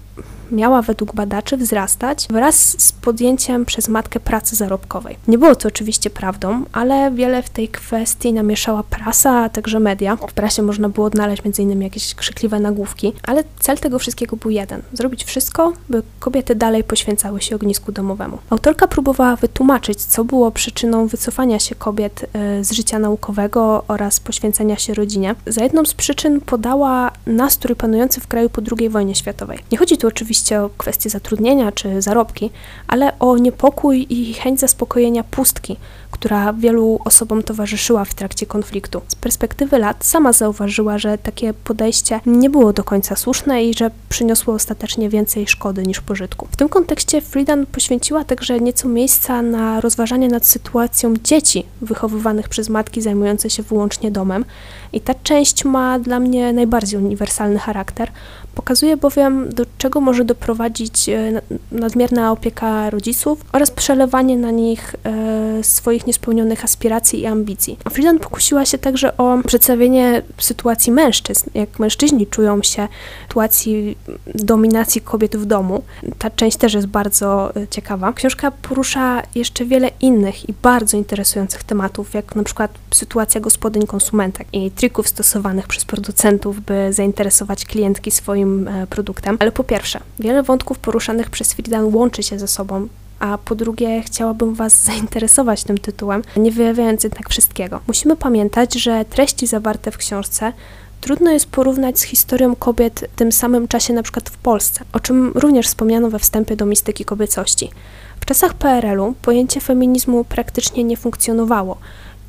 miała 0.51 0.81
według 0.81 1.15
badaczy 1.15 1.57
wzrastać 1.57 2.27
wraz 2.29 2.81
z 2.81 2.91
podjęciem 2.91 3.65
przez 3.65 3.87
matkę 3.87 4.19
pracy 4.19 4.55
zarobkowej. 4.55 5.17
Nie 5.27 5.37
było 5.37 5.55
to 5.55 5.67
oczywiście 5.67 6.09
prawdą, 6.09 6.63
ale 6.71 7.11
wiele 7.11 7.43
w 7.43 7.49
tej 7.49 7.67
kwestii 7.67 8.33
namieszała 8.33 8.83
prasa, 8.83 9.31
a 9.31 9.49
także 9.49 9.79
media. 9.79 10.15
W 10.15 10.33
prasie 10.33 10.61
można 10.61 10.89
było 10.89 11.07
odnaleźć 11.07 11.41
m.in. 11.45 11.81
jakieś 11.81 12.15
krzykliwe 12.15 12.59
nagłówki, 12.59 13.13
ale 13.23 13.43
cel 13.59 13.77
tego 13.77 13.99
wszystkiego 13.99 14.37
był 14.37 14.51
jeden: 14.51 14.81
zrobić 14.93 15.23
wszystko, 15.23 15.73
by 15.89 16.03
kobiety 16.19 16.55
dalej 16.55 16.83
poświęcały 16.83 17.41
się 17.41 17.55
ognisku 17.55 17.91
domowemu. 17.91 18.37
Autorka 18.49 18.87
próbowała 18.87 19.35
wytłumaczyć, 19.35 20.01
co 20.01 20.23
było 20.23 20.51
przyczyną 20.51 21.07
wycofania 21.07 21.59
się 21.59 21.75
kobiet 21.75 22.25
e, 22.33 22.63
z 22.63 22.71
życia 22.71 22.99
naukowego 22.99 23.83
oraz 23.87 24.19
poświęcenia 24.19 24.77
się 24.77 24.93
rodzinie. 24.93 25.35
Za 25.47 25.63
jedną 25.63 25.85
z 25.85 25.93
przyczyn 25.93 26.41
podała 26.41 27.11
nastrój 27.25 27.75
panujący 27.75 28.21
w 28.21 28.27
kraju 28.27 28.49
po 28.49 28.61
II 28.77 28.89
wojnie 28.89 29.15
światowej. 29.15 29.59
Nie 29.71 29.77
chodzi 29.77 29.97
tu 29.97 30.07
oczywiście 30.07 30.38
oczywiście 30.39 30.61
o 30.61 30.69
kwestie 30.77 31.09
zatrudnienia 31.09 31.71
czy 31.71 32.01
zarobki, 32.01 32.49
ale 32.87 33.19
o 33.19 33.37
niepokój 33.37 34.07
i 34.09 34.33
chęć 34.33 34.59
zaspokojenia 34.59 35.23
pustki, 35.23 35.77
która 36.11 36.53
wielu 36.53 36.99
osobom 37.05 37.43
towarzyszyła 37.43 38.05
w 38.05 38.13
trakcie 38.13 38.45
konfliktu. 38.45 39.01
Z 39.07 39.15
perspektywy 39.15 39.79
lat 39.79 40.05
sama 40.05 40.33
zauważyła, 40.33 40.97
że 40.97 41.17
takie 41.17 41.53
podejście 41.53 42.19
nie 42.25 42.49
było 42.49 42.73
do 42.73 42.83
końca 42.83 43.15
słuszne 43.15 43.63
i 43.63 43.73
że 43.73 43.91
przyniosło 44.09 44.53
ostatecznie 44.53 45.09
więcej 45.09 45.47
szkody 45.47 45.83
niż 45.83 46.01
pożytku. 46.01 46.47
W 46.51 46.55
tym 46.55 46.69
kontekście 46.69 47.21
Friedan 47.21 47.65
poświęciła 47.65 48.23
także 48.23 48.59
nieco 48.59 48.87
miejsca 48.87 49.41
na 49.41 49.81
rozważanie 49.81 50.27
nad 50.27 50.45
sytuacją 50.45 51.13
dzieci 51.23 51.65
wychowywanych 51.81 52.49
przez 52.49 52.69
matki 52.69 53.01
zajmujące 53.01 53.49
się 53.49 53.63
wyłącznie 53.63 54.11
domem. 54.11 54.45
I 54.93 55.01
ta 55.01 55.13
część 55.23 55.65
ma 55.65 55.99
dla 55.99 56.19
mnie 56.19 56.53
najbardziej 56.53 56.99
uniwersalny 56.99 57.59
charakter, 57.59 58.11
Pokazuje 58.59 58.97
bowiem, 58.97 59.49
do 59.49 59.65
czego 59.77 60.01
może 60.01 60.25
doprowadzić 60.25 61.09
e, 61.09 61.41
nadmierna 61.71 62.31
opieka 62.31 62.89
rodziców 62.89 63.45
oraz 63.51 63.71
przelewanie 63.71 64.37
na 64.37 64.51
nich 64.51 64.95
e, 65.03 65.63
swoich 65.63 66.07
niespełnionych 66.07 66.63
aspiracji 66.63 67.19
i 67.19 67.25
ambicji. 67.25 67.77
Friedan 67.91 68.19
pokusiła 68.19 68.65
się 68.65 68.77
także 68.77 69.17
o 69.17 69.37
przedstawienie 69.47 70.21
sytuacji 70.37 70.91
mężczyzn, 70.91 71.49
jak 71.53 71.79
mężczyźni 71.79 72.27
czują 72.27 72.63
się 72.63 72.87
w 72.87 73.27
sytuacji 73.27 73.97
dominacji 74.35 75.01
kobiet 75.01 75.37
w 75.37 75.45
domu. 75.45 75.83
Ta 76.17 76.29
część 76.29 76.57
też 76.57 76.73
jest 76.73 76.87
bardzo 76.87 77.55
e, 77.55 77.67
ciekawa. 77.67 78.13
Książka 78.13 78.51
porusza 78.51 79.21
jeszcze 79.35 79.65
wiele 79.65 79.91
innych 80.01 80.49
i 80.49 80.53
bardzo 80.61 80.97
interesujących 80.97 81.63
tematów, 81.63 82.13
jak 82.13 82.35
na 82.35 82.43
przykład 82.43 82.71
sytuacja 82.91 83.41
gospodyń 83.41 83.87
konsumentek 83.87 84.47
i 84.53 84.71
trików 84.79 85.07
stosowanych 85.07 85.67
przez 85.67 85.85
producentów, 85.85 86.61
by 86.61 86.93
zainteresować 86.93 87.65
klientki 87.65 88.11
swoim 88.11 88.59
E, 88.67 88.87
produktem. 88.87 89.37
Ale 89.39 89.51
po 89.51 89.63
pierwsze, 89.63 89.99
wiele 90.19 90.43
wątków 90.43 90.79
poruszanych 90.79 91.29
przez 91.29 91.53
Friedan 91.53 91.95
łączy 91.95 92.23
się 92.23 92.39
ze 92.39 92.47
sobą, 92.47 92.87
a 93.19 93.37
po 93.37 93.55
drugie 93.55 94.01
chciałabym 94.01 94.53
Was 94.53 94.79
zainteresować 94.89 95.63
tym 95.63 95.77
tytułem, 95.77 96.21
nie 96.37 96.51
wyjawiając 96.51 97.03
jednak 97.03 97.29
wszystkiego. 97.29 97.79
Musimy 97.87 98.15
pamiętać, 98.15 98.73
że 98.73 99.05
treści 99.05 99.47
zawarte 99.47 99.91
w 99.91 99.97
książce 99.97 100.53
trudno 101.01 101.31
jest 101.31 101.45
porównać 101.45 101.99
z 101.99 102.03
historią 102.03 102.55
kobiet 102.55 103.09
w 103.13 103.15
tym 103.15 103.31
samym 103.31 103.67
czasie 103.67 103.93
na 103.93 104.03
przykład 104.03 104.29
w 104.29 104.37
Polsce, 104.37 104.81
o 104.93 104.99
czym 104.99 105.31
również 105.35 105.67
wspomniano 105.67 106.09
we 106.09 106.19
wstępie 106.19 106.55
do 106.55 106.65
mistyki 106.65 107.05
kobiecości. 107.05 107.71
W 108.21 108.25
czasach 108.25 108.53
PRL-u 108.53 109.13
pojęcie 109.21 109.61
feminizmu 109.61 110.23
praktycznie 110.23 110.83
nie 110.83 110.97
funkcjonowało, 110.97 111.77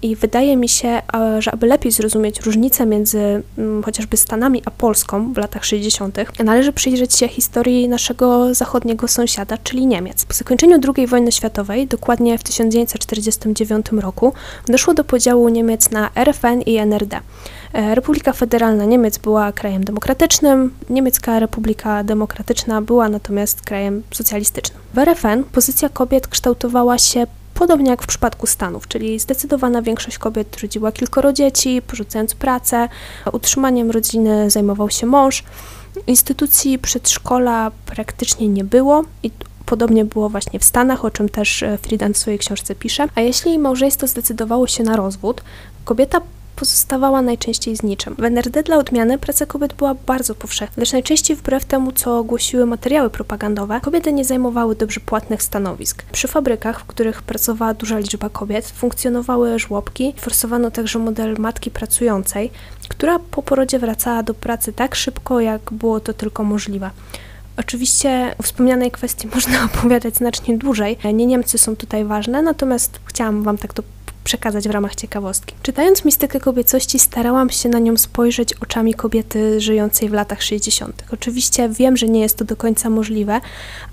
i 0.03 0.17
wydaje 0.17 0.57
mi 0.57 0.69
się, 0.69 1.03
że 1.39 1.53
aby 1.53 1.67
lepiej 1.67 1.93
zrozumieć 1.93 2.41
różnicę 2.41 2.87
między 2.87 3.43
mm, 3.59 3.83
chociażby 3.83 4.17
Stanami 4.17 4.63
a 4.65 4.71
Polską 4.71 5.33
w 5.33 5.37
latach 5.37 5.65
60., 5.65 6.19
należy 6.45 6.73
przyjrzeć 6.73 7.15
się 7.15 7.29
historii 7.29 7.89
naszego 7.89 8.55
zachodniego 8.55 9.09
sąsiada, 9.09 9.59
czyli 9.59 9.87
Niemiec. 9.87 10.25
Po 10.25 10.35
zakończeniu 10.35 10.81
II 10.97 11.07
wojny 11.07 11.33
światowej, 11.33 11.87
dokładnie 11.87 12.39
w 12.39 12.43
1949 12.43 13.87
roku, 13.93 14.33
doszło 14.69 14.95
do 14.95 15.05
podziału 15.05 15.49
Niemiec 15.49 15.91
na 15.91 16.11
RFN 16.15 16.61
i 16.61 16.77
NRD. 16.77 17.21
E, 17.73 17.95
Republika 17.95 18.33
Federalna 18.33 18.85
Niemiec 18.85 19.19
była 19.19 19.53
krajem 19.53 19.85
demokratycznym, 19.85 20.75
Niemiecka 20.91 21.39
Republika 21.39 22.05
Demokratyczna 22.05 22.83
była 22.83 23.09
natomiast 23.09 23.63
krajem 23.63 24.03
socjalistycznym. 24.11 24.83
W 24.95 24.99
RFN 24.99 25.45
pozycja 25.53 25.89
kobiet 25.89 26.29
kształtowała 26.29 26.99
się 26.99 27.27
Podobnie 27.61 27.91
jak 27.91 28.03
w 28.03 28.07
przypadku 28.07 28.47
Stanów, 28.47 28.89
czyli 28.89 29.19
zdecydowana 29.19 29.83
większość 29.83 30.19
kobiet 30.19 30.57
rodziła 30.63 30.93
kilkoro 30.93 31.33
dzieci, 31.33 31.83
porzucając 31.87 32.35
pracę, 32.35 32.89
utrzymaniem 33.33 33.91
rodziny 33.91 34.51
zajmował 34.51 34.91
się 34.91 35.07
mąż. 35.07 35.45
Instytucji 36.07 36.79
przedszkola 36.79 37.71
praktycznie 37.87 38.49
nie 38.49 38.65
było 38.65 39.05
i 39.23 39.31
Podobnie 39.67 40.05
było 40.05 40.29
właśnie 40.29 40.59
w 40.59 40.65
Stanach, 40.65 41.05
o 41.05 41.11
czym 41.11 41.29
też 41.29 41.63
e, 41.63 41.79
Friedan 41.79 42.15
w 42.15 42.19
swojej 42.19 42.39
książce 42.39 42.75
pisze. 42.75 43.07
A 43.15 43.21
jeśli 43.21 43.59
małżeństwo 43.59 44.07
zdecydowało 44.07 44.67
się 44.67 44.83
na 44.83 44.97
rozwód, 44.97 45.43
kobieta 45.85 46.21
pozostawała 46.61 47.23
najczęściej 47.23 47.77
z 47.77 47.83
niczym. 47.83 48.15
W 48.19 48.25
NRD 48.25 48.63
dla 48.63 48.77
odmiany 48.77 49.19
praca 49.19 49.47
kobiet 49.47 49.75
była 49.75 49.95
bardzo 49.95 50.35
powszechna, 50.35 50.81
lecz 50.81 50.93
najczęściej 50.93 51.37
wbrew 51.37 51.65
temu, 51.65 51.93
co 51.93 52.25
głosiły 52.25 52.67
materiały 52.67 53.11
propagandowe, 53.11 53.81
kobiety 53.81 54.13
nie 54.13 54.25
zajmowały 54.25 54.77
dobrze 54.77 55.01
płatnych 55.01 55.43
stanowisk. 55.43 56.03
Przy 56.13 56.29
fabrykach, 56.29 56.81
w 56.81 56.85
których 56.85 57.23
pracowała 57.23 57.75
duża 57.75 57.99
liczba 57.99 58.29
kobiet, 58.29 58.67
funkcjonowały 58.67 59.59
żłobki, 59.59 60.15
forsowano 60.17 60.71
także 60.71 60.99
model 60.99 61.37
matki 61.39 61.71
pracującej, 61.71 62.51
która 62.89 63.19
po 63.19 63.43
porodzie 63.43 63.79
wracała 63.79 64.23
do 64.23 64.35
pracy 64.35 64.73
tak 64.73 64.95
szybko, 64.95 65.41
jak 65.41 65.73
było 65.73 66.01
to 66.01 66.13
tylko 66.15 66.45
możliwe. 66.45 66.91
Oczywiście 67.57 68.35
o 68.39 68.43
wspomnianej 68.43 68.91
kwestii 68.91 69.29
można 69.35 69.65
opowiadać 69.65 70.17
znacznie 70.17 70.59
dłużej. 70.59 70.97
Nie 71.15 71.27
Niemcy 71.27 71.59
są 71.59 71.77
tutaj 71.77 72.05
ważne, 72.05 72.43
natomiast 72.43 73.01
chciałam 73.05 73.43
Wam 73.43 73.59
tak 73.59 73.73
to 73.73 73.83
przekazać 74.25 74.69
w 74.69 74.71
ramach 74.71 74.95
ciekawostki. 74.95 75.55
Czytając 75.63 76.05
mistykę 76.05 76.41
kobiecości, 76.41 76.99
starałam 76.99 77.51
się 77.51 77.69
na 77.69 77.79
nią 77.79 77.97
spojrzeć 77.97 78.55
oczami 78.55 78.95
kobiety 78.95 79.61
żyjącej 79.61 80.09
w 80.09 80.13
latach 80.13 80.43
60. 80.43 81.05
Oczywiście 81.13 81.69
wiem, 81.69 81.97
że 81.97 82.09
nie 82.09 82.21
jest 82.21 82.37
to 82.37 82.45
do 82.45 82.57
końca 82.57 82.91
możliwe, 82.91 83.41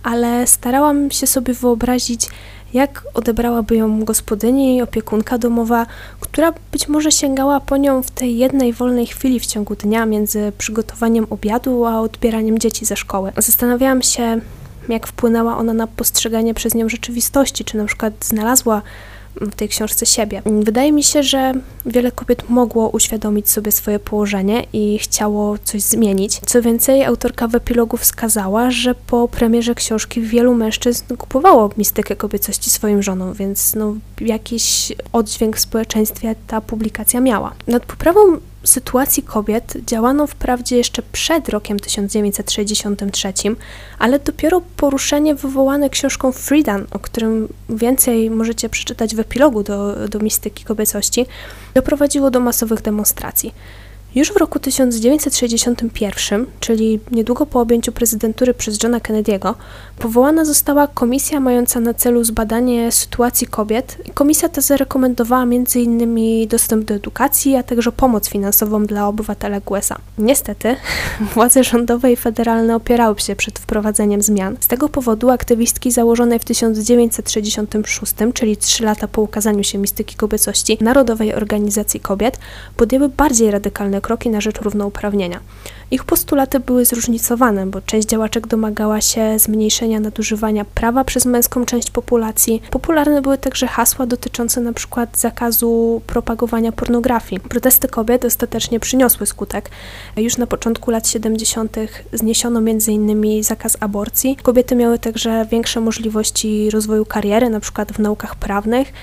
ale 0.03 0.47
starałam 0.47 1.11
się 1.11 1.27
sobie 1.27 1.53
wyobrazić, 1.53 2.29
jak 2.73 3.03
odebrałaby 3.13 3.75
ją 3.75 4.03
gospodyni 4.03 4.77
i 4.77 4.81
opiekunka 4.81 5.37
domowa, 5.37 5.85
która 6.19 6.53
być 6.71 6.87
może 6.87 7.11
sięgała 7.11 7.59
po 7.59 7.77
nią 7.77 8.03
w 8.03 8.11
tej 8.11 8.37
jednej 8.37 8.73
wolnej 8.73 9.07
chwili 9.07 9.39
w 9.39 9.45
ciągu 9.45 9.75
dnia 9.75 10.05
między 10.05 10.51
przygotowaniem 10.57 11.27
obiadu 11.29 11.85
a 11.85 12.01
odbieraniem 12.01 12.59
dzieci 12.59 12.85
ze 12.85 12.95
szkoły. 12.95 13.31
Zastanawiałam 13.37 14.01
się, 14.01 14.41
jak 14.89 15.07
wpłynęła 15.07 15.57
ona 15.57 15.73
na 15.73 15.87
postrzeganie 15.87 16.53
przez 16.53 16.75
nią 16.75 16.89
rzeczywistości, 16.89 17.65
czy 17.65 17.77
na 17.77 17.85
przykład 17.85 18.13
znalazła 18.21 18.81
w 19.41 19.55
tej 19.55 19.69
książce 19.69 20.05
siebie. 20.05 20.41
Wydaje 20.45 20.91
mi 20.91 21.03
się, 21.03 21.23
że 21.23 21.53
wiele 21.85 22.11
kobiet 22.11 22.49
mogło 22.49 22.89
uświadomić 22.89 23.49
sobie 23.49 23.71
swoje 23.71 23.99
położenie 23.99 24.63
i 24.73 24.99
chciało 24.99 25.57
coś 25.63 25.81
zmienić. 25.81 26.39
Co 26.45 26.61
więcej, 26.61 27.05
autorka 27.05 27.47
w 27.47 27.55
epilogu 27.55 27.97
wskazała, 27.97 28.71
że 28.71 28.95
po 28.95 29.27
premierze 29.27 29.75
książki 29.75 30.21
wielu 30.21 30.53
mężczyzn 30.53 31.15
kupowało 31.17 31.69
mistykę 31.77 32.15
kobiecości 32.15 32.69
swoim 32.69 33.03
żonom, 33.03 33.33
więc 33.33 33.75
no, 33.75 33.95
jakiś 34.21 34.93
oddźwięk 35.13 35.57
w 35.57 35.59
społeczeństwie 35.59 36.35
ta 36.47 36.61
publikacja 36.61 37.21
miała. 37.21 37.53
Nad 37.67 37.85
poprawą 37.85 38.19
sytuacji 38.67 39.23
kobiet 39.23 39.73
działano 39.87 40.27
wprawdzie 40.27 40.77
jeszcze 40.77 41.01
przed 41.11 41.49
rokiem 41.49 41.79
1963, 41.79 43.33
ale 43.99 44.19
dopiero 44.19 44.61
poruszenie 44.77 45.35
wywołane 45.35 45.89
książką 45.89 46.31
Friedan, 46.31 46.87
o 46.91 46.99
którym 46.99 47.47
więcej 47.69 48.29
możecie 48.29 48.69
przeczytać 48.69 49.15
w 49.15 49.19
epilogu 49.19 49.63
do, 49.63 50.07
do 50.07 50.19
mistyki 50.19 50.63
kobiecości, 50.63 51.25
doprowadziło 51.73 52.31
do 52.31 52.39
masowych 52.39 52.81
demonstracji. 52.81 53.53
Już 54.15 54.33
w 54.33 54.37
roku 54.37 54.59
1961, 54.59 56.45
czyli 56.59 56.99
niedługo 57.11 57.45
po 57.45 57.61
objęciu 57.61 57.91
prezydentury 57.91 58.53
przez 58.53 58.83
Johna 58.83 58.99
Kennedy'ego, 58.99 59.53
powołana 59.99 60.45
została 60.45 60.87
komisja 60.87 61.39
mająca 61.39 61.79
na 61.79 61.93
celu 61.93 62.23
zbadanie 62.23 62.91
sytuacji 62.91 63.47
kobiet. 63.47 63.97
Komisja 64.13 64.49
ta 64.49 64.61
zarekomendowała 64.61 65.43
m.in. 65.43 66.47
dostęp 66.47 66.85
do 66.85 66.93
edukacji, 66.93 67.55
a 67.55 67.63
także 67.63 67.91
pomoc 67.91 68.29
finansową 68.29 68.85
dla 68.85 69.07
obywatelek 69.07 69.71
USA. 69.71 69.95
Niestety, 70.17 70.75
władze 71.33 71.63
rządowe 71.63 72.11
i 72.11 72.15
federalne 72.15 72.75
opierały 72.75 73.19
się 73.19 73.35
przed 73.35 73.59
wprowadzeniem 73.59 74.21
zmian. 74.21 74.57
Z 74.59 74.67
tego 74.67 74.89
powodu 74.89 75.29
aktywistki 75.29 75.91
założonej 75.91 76.39
w 76.39 76.45
1966, 76.45 78.13
czyli 78.33 78.57
trzy 78.57 78.83
lata 78.83 79.07
po 79.07 79.21
ukazaniu 79.21 79.63
się 79.63 79.77
mistyki 79.77 80.15
kobiecości 80.15 80.77
Narodowej 80.81 81.33
Organizacji 81.33 81.99
Kobiet, 81.99 82.39
podjęły 82.77 83.09
bardziej 83.09 83.51
radykalne 83.51 84.01
kroki 84.07 84.29
na 84.29 84.41
rzecz 84.41 84.61
równouprawnienia. 84.61 85.39
Ich 85.91 86.03
postulaty 86.03 86.59
były 86.59 86.85
zróżnicowane, 86.85 87.65
bo 87.65 87.81
część 87.81 88.07
działaczek 88.07 88.47
domagała 88.47 89.01
się 89.01 89.39
zmniejszenia 89.39 89.99
nadużywania 89.99 90.65
prawa 90.65 91.03
przez 91.03 91.25
męską 91.25 91.65
część 91.65 91.91
populacji. 91.91 92.61
Popularne 92.71 93.21
były 93.21 93.37
także 93.37 93.67
hasła 93.67 94.05
dotyczące 94.05 94.61
np. 94.61 95.07
zakazu 95.13 96.01
propagowania 96.07 96.71
pornografii. 96.71 97.41
Protesty 97.41 97.87
kobiet 97.87 98.25
ostatecznie 98.25 98.79
przyniosły 98.79 99.25
skutek. 99.25 99.69
Już 100.17 100.37
na 100.37 100.47
początku 100.47 100.91
lat 100.91 101.07
70. 101.07 101.77
zniesiono 102.13 102.59
m.in. 102.59 103.43
zakaz 103.43 103.77
aborcji. 103.79 104.35
Kobiety 104.43 104.75
miały 104.75 104.99
także 104.99 105.45
większe 105.51 105.79
możliwości 105.81 106.69
rozwoju 106.69 107.05
kariery, 107.05 107.45
np. 107.45 107.85
w 107.93 107.99
naukach 107.99 108.35
prawnych 108.35 108.93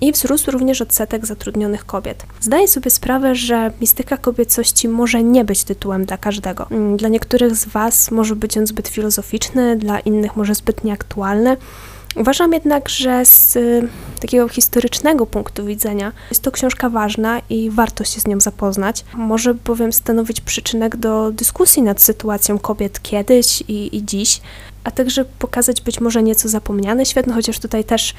i 0.00 0.12
wzrósł 0.12 0.50
również 0.50 0.80
odsetek 0.82 1.26
zatrudnionych 1.26 1.86
kobiet. 1.86 2.26
Zdaję 2.40 2.68
sobie 2.68 2.90
sprawę, 2.90 3.34
że 3.34 3.72
mistyka 3.80 4.16
kobiecości 4.16 4.88
może 4.88 5.22
nie 5.22 5.44
być 5.44 5.64
tytułem 5.64 6.04
dla 6.04 6.16
każdego. 6.16 6.66
Mm, 6.70 6.96
dla 6.96 7.08
niektórych 7.08 7.56
z 7.56 7.64
Was 7.64 8.10
może 8.10 8.36
być 8.36 8.58
on 8.58 8.66
zbyt 8.66 8.88
filozoficzny, 8.88 9.76
dla 9.76 10.00
innych 10.00 10.36
może 10.36 10.54
zbyt 10.54 10.84
nieaktualny, 10.84 11.56
Uważam 12.16 12.52
jednak, 12.52 12.88
że 12.88 13.24
z 13.24 13.56
y, 13.56 13.88
takiego 14.20 14.48
historycznego 14.48 15.26
punktu 15.26 15.64
widzenia 15.64 16.12
jest 16.30 16.42
to 16.42 16.50
książka 16.50 16.90
ważna 16.90 17.40
i 17.50 17.70
warto 17.70 18.04
się 18.04 18.20
z 18.20 18.26
nią 18.26 18.40
zapoznać. 18.40 19.04
Może 19.14 19.54
bowiem 19.54 19.92
stanowić 19.92 20.40
przyczynek 20.40 20.96
do 20.96 21.32
dyskusji 21.32 21.82
nad 21.82 22.00
sytuacją 22.00 22.58
kobiet 22.58 23.02
kiedyś 23.02 23.60
i, 23.68 23.96
i 23.96 24.04
dziś, 24.04 24.40
a 24.84 24.90
także 24.90 25.24
pokazać 25.24 25.80
być 25.80 26.00
może 26.00 26.22
nieco 26.22 26.48
zapomniany 26.48 27.06
świat, 27.06 27.26
no 27.26 27.34
chociaż 27.34 27.58
tutaj 27.58 27.84
też 27.84 28.14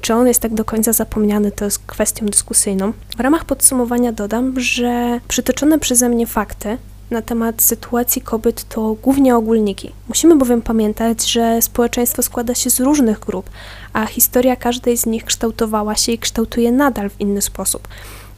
czy 0.00 0.14
on 0.14 0.26
jest 0.26 0.40
tak 0.40 0.54
do 0.54 0.64
końca 0.64 0.92
zapomniany, 0.92 1.52
to 1.52 1.64
jest 1.64 1.78
kwestią 1.86 2.26
dyskusyjną. 2.26 2.92
W 3.16 3.20
ramach 3.20 3.44
podsumowania 3.44 4.12
dodam, 4.12 4.60
że 4.60 5.20
przytoczone 5.28 5.78
przeze 5.78 6.08
mnie 6.08 6.26
fakty 6.26 6.78
na 7.10 7.22
temat 7.22 7.62
sytuacji 7.62 8.22
kobiet 8.22 8.64
to 8.68 8.96
głównie 9.02 9.36
ogólniki. 9.36 9.92
Musimy 10.08 10.36
bowiem 10.36 10.62
pamiętać, 10.62 11.30
że 11.30 11.62
społeczeństwo 11.62 12.22
składa 12.22 12.54
się 12.54 12.70
z 12.70 12.80
różnych 12.80 13.18
grup, 13.18 13.50
a 13.92 14.06
historia 14.06 14.56
każdej 14.56 14.96
z 14.96 15.06
nich 15.06 15.24
kształtowała 15.24 15.96
się 15.96 16.12
i 16.12 16.18
kształtuje 16.18 16.72
nadal 16.72 17.10
w 17.10 17.20
inny 17.20 17.42
sposób. 17.42 17.88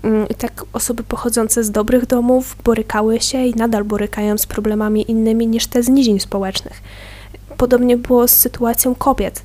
Mm, 0.03 0.29
I 0.29 0.35
tak 0.35 0.65
osoby 0.73 1.03
pochodzące 1.03 1.65
z 1.65 1.71
dobrych 1.71 2.07
domów 2.07 2.57
borykały 2.65 3.21
się 3.21 3.47
i 3.47 3.55
nadal 3.55 3.85
borykają 3.85 4.39
z 4.39 4.47
problemami 4.47 5.11
innymi 5.11 5.47
niż 5.47 5.67
te 5.67 5.83
z 5.83 5.89
nizin 5.89 6.21
społecznych. 6.21 6.83
Podobnie 7.57 7.97
było 7.97 8.29
z 8.29 8.31
sytuacją 8.31 8.95
kobiet. 8.95 9.43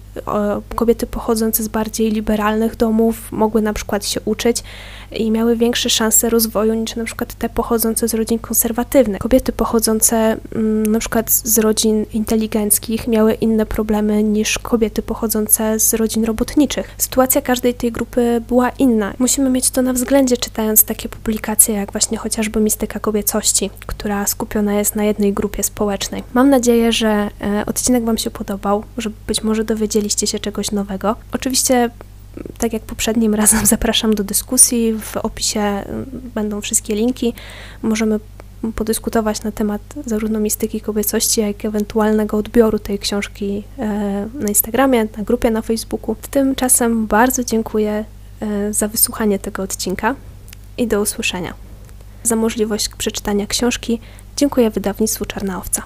Kobiety 0.75 1.07
pochodzące 1.07 1.63
z 1.63 1.67
bardziej 1.67 2.11
liberalnych 2.11 2.75
domów 2.75 3.31
mogły 3.31 3.61
na 3.61 3.73
przykład 3.73 4.05
się 4.05 4.21
uczyć 4.25 4.63
i 5.11 5.31
miały 5.31 5.55
większe 5.55 5.89
szanse 5.89 6.29
rozwoju 6.29 6.73
niż 6.73 6.95
na 6.95 7.03
przykład 7.03 7.33
te 7.33 7.49
pochodzące 7.49 8.07
z 8.07 8.13
rodzin 8.13 8.39
konserwatywnych. 8.39 9.21
Kobiety 9.21 9.51
pochodzące 9.51 10.37
mm, 10.55 10.85
na 10.85 10.99
przykład 10.99 11.31
z 11.31 11.57
rodzin 11.57 12.05
inteligenckich 12.13 13.07
miały 13.07 13.33
inne 13.33 13.65
problemy 13.65 14.23
niż 14.23 14.59
kobiety 14.59 15.01
pochodzące 15.01 15.79
z 15.79 15.93
rodzin 15.93 16.25
robotniczych. 16.25 16.95
Sytuacja 16.97 17.41
każdej 17.41 17.73
tej 17.73 17.91
grupy 17.91 18.41
była 18.47 18.69
inna. 18.69 19.13
Musimy 19.19 19.49
mieć 19.49 19.69
to 19.69 19.81
na 19.81 19.93
względzie 19.93 20.37
czytając 20.37 20.83
takie 20.83 21.09
publikacje 21.09 21.75
jak 21.75 21.91
właśnie 21.91 22.17
chociażby 22.17 22.59
Mistyka 22.59 22.99
Kobiecości, 22.99 23.69
która 23.85 24.27
skupiona 24.27 24.73
jest 24.73 24.95
na 24.95 25.03
jednej 25.03 25.33
grupie 25.33 25.63
społecznej. 25.63 26.23
Mam 26.33 26.49
nadzieję, 26.49 26.91
że 26.91 27.29
e, 27.41 27.63
odcinek 27.65 28.05
Wam 28.05 28.17
się 28.17 28.31
podobał, 28.31 28.83
że 28.97 29.09
być 29.27 29.43
może 29.43 29.63
dowiedzieliście 29.63 30.27
się 30.27 30.39
czegoś 30.39 30.71
nowego. 30.71 31.15
Oczywiście 31.31 31.89
tak 32.57 32.73
jak 32.73 32.81
poprzednim 32.81 33.35
razem, 33.35 33.65
zapraszam 33.75 34.15
do 34.15 34.23
dyskusji. 34.23 34.93
W 34.93 35.17
opisie 35.17 35.59
mm, 35.59 36.05
będą 36.35 36.61
wszystkie 36.61 36.95
linki. 36.95 37.33
Możemy 37.81 38.19
podyskutować 38.75 39.43
na 39.43 39.51
temat 39.51 39.81
zarówno 40.05 40.39
mistyki 40.39 40.81
kobiecości, 40.81 41.41
jak 41.41 41.63
i 41.63 41.67
ewentualnego 41.67 42.37
odbioru 42.37 42.79
tej 42.79 42.99
książki 42.99 43.63
e, 43.79 44.27
na 44.33 44.47
Instagramie, 44.47 45.07
na 45.17 45.23
grupie 45.23 45.51
na 45.51 45.61
Facebooku. 45.61 46.15
Tymczasem 46.31 47.07
bardzo 47.07 47.43
dziękuję 47.43 48.05
e, 48.41 48.73
za 48.73 48.87
wysłuchanie 48.87 49.39
tego 49.39 49.63
odcinka 49.63 50.15
i 50.77 50.87
do 50.87 51.01
usłyszenia. 51.01 51.53
Za 52.23 52.35
możliwość 52.35 52.89
przeczytania 52.89 53.47
książki 53.47 53.99
dziękuję 54.37 54.69
wydawnictwu 54.69 55.25
Czarna 55.25 55.57
Owca. 55.57 55.83